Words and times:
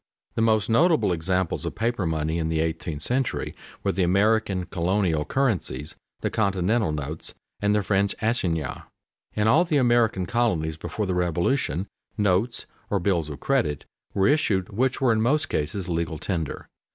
_The 0.35 0.41
most 0.41 0.67
notable 0.67 1.13
examples 1.13 1.63
of 1.63 1.75
paper 1.75 2.07
money 2.07 2.39
in 2.39 2.49
the 2.49 2.59
eighteenth 2.59 3.03
century 3.03 3.53
were 3.83 3.91
the 3.91 4.01
American 4.01 4.65
colonial 4.65 5.25
currencies, 5.25 5.95
the 6.21 6.31
continental 6.31 6.91
notes, 6.91 7.35
and 7.61 7.75
the 7.75 7.83
French 7.83 8.15
assignats._ 8.19 8.83
In 9.35 9.47
all 9.47 9.63
the 9.63 9.77
American 9.77 10.25
colonies 10.25 10.75
before 10.77 11.05
the 11.05 11.13
Revolution 11.13 11.85
notes 12.17 12.65
or 12.89 12.99
bills 12.99 13.29
of 13.29 13.39
credit 13.39 13.85
were 14.15 14.27
issued 14.27 14.69
which 14.69 15.01
were 15.01 15.11
in 15.13 15.21
most 15.21 15.49
cases 15.49 15.87
legal 15.87 16.17
tender. 16.17 16.67